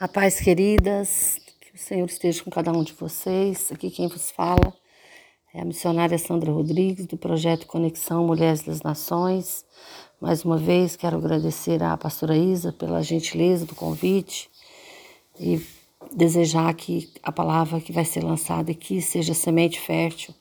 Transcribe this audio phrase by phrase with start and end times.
[0.00, 3.68] A paz, queridas, que o Senhor esteja com cada um de vocês.
[3.72, 4.72] Aqui quem vos fala
[5.52, 9.64] é a missionária Sandra Rodrigues, do projeto Conexão Mulheres das Nações.
[10.20, 14.48] Mais uma vez, quero agradecer à pastora Isa pela gentileza do convite
[15.36, 15.60] e
[16.14, 20.32] desejar que a palavra que vai ser lançada aqui seja semente fértil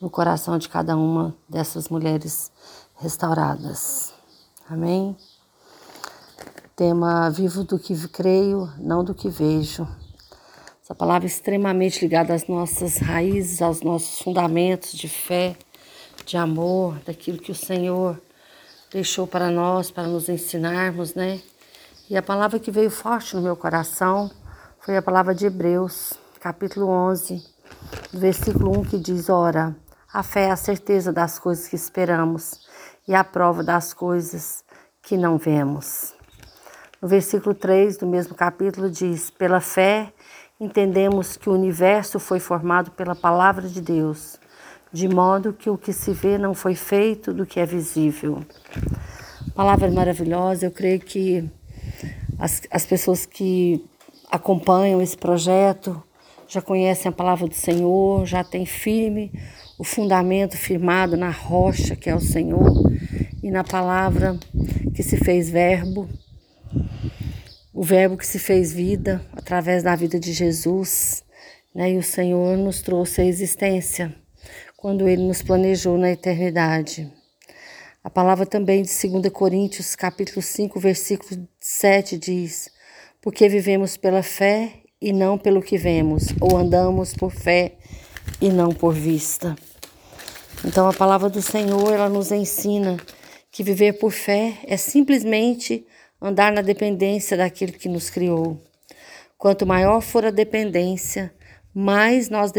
[0.00, 2.50] no coração de cada uma dessas mulheres
[2.96, 4.14] restauradas.
[4.66, 5.14] Amém?
[6.76, 9.86] Tema vivo do que creio, não do que vejo.
[10.82, 15.56] Essa palavra é extremamente ligada às nossas raízes, aos nossos fundamentos de fé,
[16.26, 18.20] de amor, daquilo que o Senhor
[18.90, 21.40] deixou para nós, para nos ensinarmos, né?
[22.10, 24.28] E a palavra que veio forte no meu coração
[24.80, 27.40] foi a palavra de Hebreus, capítulo 11,
[28.12, 29.76] versículo 1, que diz: Ora,
[30.12, 32.66] a fé é a certeza das coisas que esperamos
[33.06, 34.64] e a prova das coisas
[35.00, 36.14] que não vemos.
[37.04, 40.10] No versículo 3 do mesmo capítulo diz: Pela fé
[40.58, 44.40] entendemos que o universo foi formado pela palavra de Deus,
[44.90, 48.42] de modo que o que se vê não foi feito do que é visível.
[49.54, 51.46] Palavra maravilhosa, eu creio que
[52.38, 53.84] as, as pessoas que
[54.30, 56.02] acompanham esse projeto
[56.48, 59.30] já conhecem a palavra do Senhor, já tem firme
[59.78, 62.72] o fundamento firmado na rocha que é o Senhor
[63.42, 64.38] e na palavra
[64.94, 66.08] que se fez verbo
[67.74, 71.24] o Verbo que se fez vida através da vida de Jesus,
[71.74, 71.90] né?
[71.90, 74.14] E o Senhor nos trouxe a existência
[74.76, 77.12] quando Ele nos planejou na eternidade.
[78.02, 82.70] A palavra também de 2 Coríntios, capítulo 5, versículo 7 diz:
[83.20, 87.72] Porque vivemos pela fé e não pelo que vemos, ou andamos por fé
[88.40, 89.56] e não por vista.
[90.64, 92.96] Então a palavra do Senhor, ela nos ensina
[93.50, 95.84] que viver por fé é simplesmente
[96.24, 98.58] andar na dependência daquele que nos criou.
[99.36, 101.34] Quanto maior for a dependência,
[101.74, 102.50] mais nós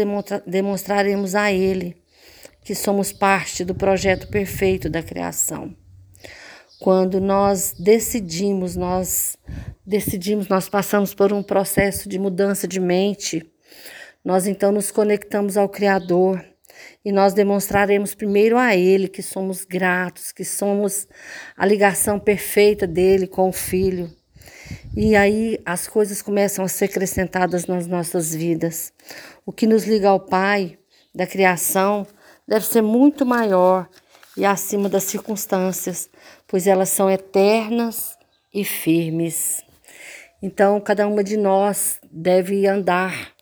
[0.46, 1.96] demonstraremos a Ele
[2.62, 5.74] que somos parte do projeto perfeito da criação.
[6.78, 9.36] Quando nós decidimos, nós
[9.84, 13.50] decidimos, nós passamos por um processo de mudança de mente,
[14.24, 16.44] nós então nos conectamos ao Criador
[17.04, 21.06] e nós demonstraremos primeiro a Ele que somos gratos, que somos
[21.56, 24.10] a ligação perfeita dele com o Filho.
[24.96, 28.92] E aí as coisas começam a ser acrescentadas nas nossas vidas.
[29.44, 30.78] O que nos liga ao Pai
[31.14, 32.06] da criação
[32.46, 33.88] deve ser muito maior
[34.36, 36.10] e acima das circunstâncias,
[36.46, 38.16] pois elas são eternas
[38.52, 39.62] e firmes.
[40.42, 43.32] Então, cada uma de nós deve andar,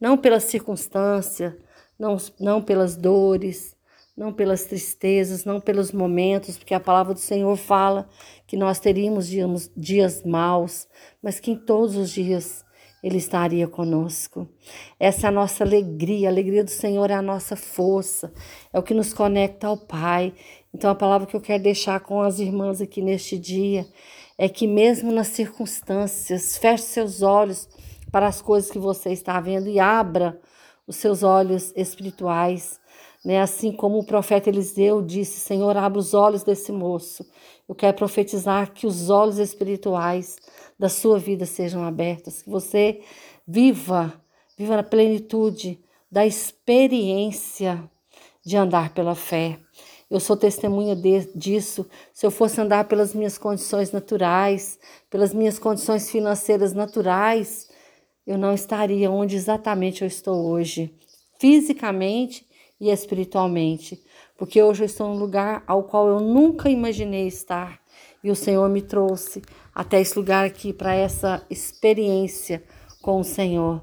[0.00, 1.56] não pela circunstância,
[1.98, 3.76] não, não pelas dores,
[4.16, 8.08] não pelas tristezas, não pelos momentos, porque a palavra do Senhor fala
[8.46, 10.88] que nós teríamos dias, dias maus,
[11.22, 12.64] mas que em todos os dias
[13.02, 14.48] Ele estaria conosco.
[14.98, 18.32] Essa é a nossa alegria, a alegria do Senhor é a nossa força,
[18.72, 20.32] é o que nos conecta ao Pai.
[20.72, 23.86] Então, a palavra que eu quero deixar com as irmãs aqui neste dia
[24.38, 27.68] é que, mesmo nas circunstâncias, feche seus olhos
[28.10, 30.40] para as coisas que você está vendo e abra
[30.86, 32.80] os seus olhos espirituais,
[33.24, 33.40] né?
[33.40, 37.26] Assim como o profeta Eliseu disse: Senhor, abre os olhos desse moço.
[37.68, 40.36] Eu quero profetizar que os olhos espirituais
[40.78, 43.00] da sua vida sejam abertos, que você
[43.46, 44.14] viva,
[44.56, 45.80] viva na plenitude
[46.10, 47.82] da experiência
[48.44, 49.58] de andar pela fé.
[50.08, 51.84] Eu sou testemunha de, disso.
[52.12, 54.78] Se eu fosse andar pelas minhas condições naturais,
[55.10, 57.68] pelas minhas condições financeiras naturais,
[58.26, 60.92] eu não estaria onde exatamente eu estou hoje,
[61.38, 62.46] fisicamente
[62.80, 64.02] e espiritualmente,
[64.36, 67.80] porque hoje eu estou num lugar ao qual eu nunca imaginei estar
[68.22, 69.40] e o Senhor me trouxe
[69.74, 72.62] até esse lugar aqui para essa experiência
[73.00, 73.80] com o Senhor.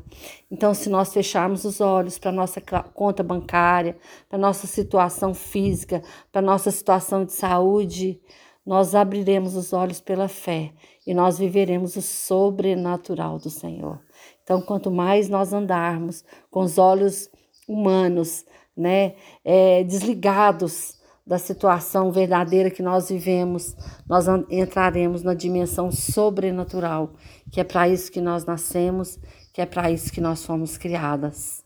[0.51, 2.59] Então, se nós fecharmos os olhos para nossa
[2.93, 3.95] conta bancária,
[4.27, 8.19] para nossa situação física, para nossa situação de saúde,
[8.65, 10.71] nós abriremos os olhos pela fé
[11.05, 13.99] e nós viveremos o sobrenatural do Senhor.
[14.43, 17.29] Então, quanto mais nós andarmos com os olhos
[17.67, 18.45] humanos,
[18.75, 23.75] né, é, desligados da situação verdadeira que nós vivemos,
[24.07, 27.13] nós entraremos na dimensão sobrenatural,
[27.49, 29.17] que é para isso que nós nascemos,
[29.53, 31.63] que é para isso que nós fomos criadas.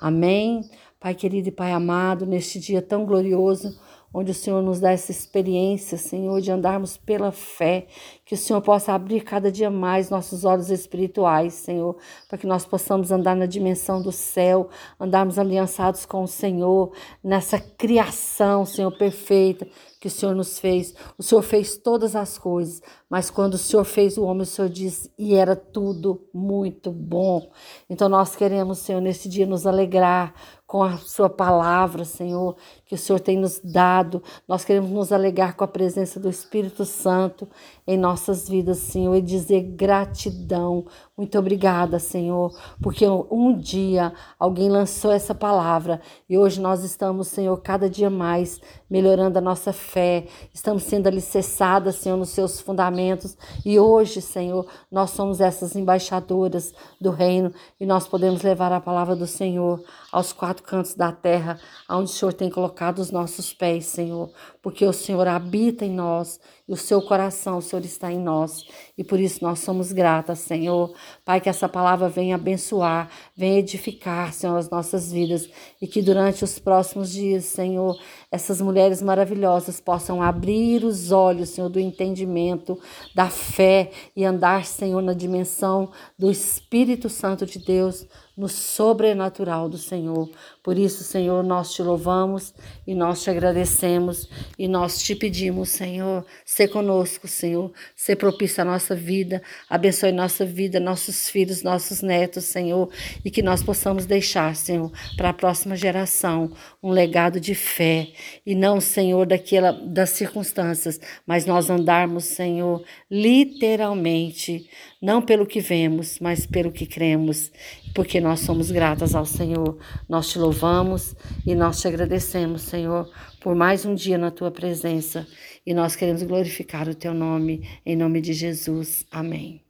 [0.00, 0.62] Amém?
[1.00, 3.76] Pai querido e Pai amado, neste dia tão glorioso,
[4.12, 7.86] onde o Senhor nos dá essa experiência, Senhor, de andarmos pela fé,
[8.24, 11.96] que o Senhor possa abrir cada dia mais nossos olhos espirituais, Senhor,
[12.28, 14.68] para que nós possamos andar na dimensão do céu,
[14.98, 16.92] andarmos aliançados com o Senhor,
[17.22, 19.66] nessa criação, Senhor, perfeita
[20.00, 20.94] que o Senhor nos fez.
[21.18, 24.68] O Senhor fez todas as coisas, mas quando o Senhor fez o homem, o Senhor
[24.68, 27.50] disse, e era tudo muito bom.
[27.88, 30.34] Então nós queremos, Senhor, nesse dia nos alegrar
[30.70, 32.54] com a Sua palavra, Senhor,
[32.86, 34.22] que o Senhor tem nos dado.
[34.46, 37.48] Nós queremos nos alegar com a presença do Espírito Santo
[37.84, 40.86] em nossas vidas, Senhor, e dizer gratidão.
[41.20, 42.50] Muito obrigada, Senhor,
[42.80, 48.58] porque um dia alguém lançou essa palavra e hoje nós estamos, Senhor, cada dia mais
[48.88, 53.36] melhorando a nossa fé, estamos sendo alicerçadas, Senhor, nos seus fundamentos
[53.66, 59.14] e hoje, Senhor, nós somos essas embaixadoras do reino e nós podemos levar a palavra
[59.14, 63.84] do Senhor aos quatro cantos da terra, onde o Senhor tem colocado os nossos pés,
[63.84, 64.30] Senhor,
[64.62, 66.40] porque o Senhor habita em nós
[66.70, 68.64] e o seu coração, o Senhor está em nós.
[68.96, 70.94] E por isso nós somos gratas, Senhor.
[71.24, 75.50] Pai, que essa palavra venha abençoar, venha edificar, Senhor, as nossas vidas
[75.82, 77.98] e que durante os próximos dias, Senhor,
[78.30, 82.78] essas mulheres maravilhosas possam abrir os olhos, Senhor, do entendimento,
[83.16, 88.06] da fé e andar, Senhor, na dimensão do Espírito Santo de Deus
[88.40, 90.30] no sobrenatural do Senhor.
[90.62, 92.54] Por isso, Senhor, nós te louvamos
[92.86, 98.64] e nós te agradecemos e nós te pedimos, Senhor, ser conosco, Senhor, ser propício à
[98.64, 102.88] nossa vida, abençoe nossa vida, nossos filhos, nossos netos, Senhor,
[103.22, 106.50] e que nós possamos deixar, Senhor, para a próxima geração
[106.82, 108.08] um legado de fé
[108.46, 114.66] e não, Senhor, daquela das circunstâncias, mas nós andarmos, Senhor, literalmente,
[115.00, 117.50] não pelo que vemos, mas pelo que cremos,
[117.94, 119.78] porque nós somos gratas ao Senhor.
[120.08, 121.14] Nós te louvamos
[121.46, 123.10] e nós te agradecemos, Senhor,
[123.40, 125.26] por mais um dia na tua presença
[125.66, 129.06] e nós queremos glorificar o teu nome, em nome de Jesus.
[129.10, 129.69] Amém.